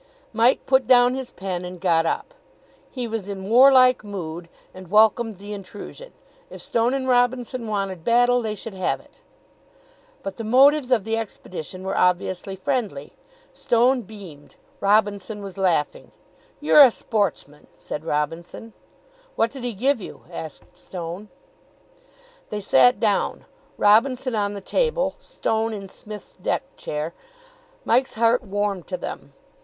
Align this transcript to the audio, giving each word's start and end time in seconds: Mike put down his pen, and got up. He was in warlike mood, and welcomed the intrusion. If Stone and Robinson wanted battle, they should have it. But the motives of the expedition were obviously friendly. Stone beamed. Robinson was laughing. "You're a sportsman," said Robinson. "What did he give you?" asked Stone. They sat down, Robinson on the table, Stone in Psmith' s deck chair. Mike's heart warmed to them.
Mike 0.33 0.65
put 0.65 0.87
down 0.87 1.13
his 1.13 1.29
pen, 1.29 1.63
and 1.63 1.79
got 1.79 2.07
up. 2.07 2.33
He 2.89 3.07
was 3.07 3.29
in 3.29 3.47
warlike 3.51 4.03
mood, 4.03 4.49
and 4.73 4.89
welcomed 4.89 5.37
the 5.37 5.53
intrusion. 5.53 6.11
If 6.49 6.59
Stone 6.59 6.95
and 6.95 7.07
Robinson 7.07 7.67
wanted 7.67 8.03
battle, 8.03 8.41
they 8.41 8.55
should 8.55 8.73
have 8.73 8.99
it. 8.99 9.21
But 10.23 10.37
the 10.37 10.43
motives 10.43 10.91
of 10.91 11.03
the 11.03 11.17
expedition 11.17 11.83
were 11.83 11.95
obviously 11.95 12.55
friendly. 12.55 13.13
Stone 13.53 14.01
beamed. 14.01 14.55
Robinson 14.79 15.39
was 15.43 15.55
laughing. 15.55 16.11
"You're 16.59 16.81
a 16.83 16.89
sportsman," 16.89 17.67
said 17.77 18.03
Robinson. 18.03 18.73
"What 19.35 19.51
did 19.51 19.63
he 19.63 19.75
give 19.75 20.01
you?" 20.01 20.23
asked 20.31 20.75
Stone. 20.75 21.29
They 22.49 22.61
sat 22.61 22.99
down, 22.99 23.45
Robinson 23.77 24.33
on 24.33 24.55
the 24.55 24.61
table, 24.61 25.13
Stone 25.19 25.73
in 25.73 25.87
Psmith' 25.87 26.21
s 26.23 26.35
deck 26.41 26.63
chair. 26.75 27.13
Mike's 27.85 28.15
heart 28.15 28.41
warmed 28.41 28.87
to 28.87 28.97
them. 28.97 29.33